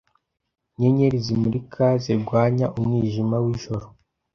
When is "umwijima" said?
2.79-3.35